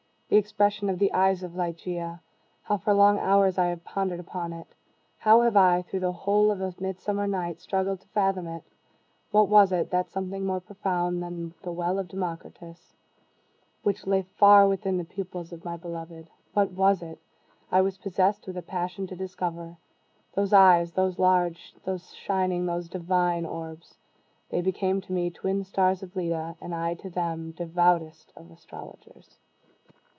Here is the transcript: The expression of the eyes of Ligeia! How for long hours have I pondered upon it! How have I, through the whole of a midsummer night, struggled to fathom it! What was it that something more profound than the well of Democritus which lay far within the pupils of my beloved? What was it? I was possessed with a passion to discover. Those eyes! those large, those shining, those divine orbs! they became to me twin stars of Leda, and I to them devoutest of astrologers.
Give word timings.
The 0.31 0.37
expression 0.37 0.89
of 0.89 0.97
the 0.97 1.11
eyes 1.11 1.43
of 1.43 1.57
Ligeia! 1.57 2.21
How 2.61 2.77
for 2.77 2.93
long 2.93 3.19
hours 3.19 3.57
have 3.57 3.65
I 3.79 3.81
pondered 3.83 4.21
upon 4.21 4.53
it! 4.53 4.73
How 5.17 5.41
have 5.41 5.57
I, 5.57 5.81
through 5.81 5.99
the 5.99 6.13
whole 6.13 6.51
of 6.51 6.61
a 6.61 6.73
midsummer 6.79 7.27
night, 7.27 7.59
struggled 7.59 7.99
to 7.99 8.07
fathom 8.07 8.47
it! 8.47 8.63
What 9.31 9.49
was 9.49 9.73
it 9.73 9.89
that 9.89 10.09
something 10.09 10.45
more 10.45 10.61
profound 10.61 11.21
than 11.21 11.53
the 11.63 11.73
well 11.73 11.99
of 11.99 12.07
Democritus 12.07 12.95
which 13.83 14.07
lay 14.07 14.21
far 14.21 14.69
within 14.69 14.97
the 14.97 15.03
pupils 15.03 15.51
of 15.51 15.65
my 15.65 15.75
beloved? 15.75 16.29
What 16.53 16.71
was 16.71 17.01
it? 17.01 17.19
I 17.69 17.81
was 17.81 17.97
possessed 17.97 18.47
with 18.47 18.55
a 18.55 18.61
passion 18.61 19.07
to 19.07 19.17
discover. 19.17 19.75
Those 20.33 20.53
eyes! 20.53 20.93
those 20.93 21.19
large, 21.19 21.75
those 21.83 22.13
shining, 22.13 22.65
those 22.67 22.87
divine 22.87 23.45
orbs! 23.45 23.97
they 24.47 24.61
became 24.61 25.01
to 25.01 25.11
me 25.11 25.29
twin 25.29 25.65
stars 25.65 26.01
of 26.01 26.15
Leda, 26.15 26.55
and 26.61 26.73
I 26.73 26.93
to 26.93 27.09
them 27.09 27.51
devoutest 27.51 28.31
of 28.37 28.49
astrologers. 28.49 29.35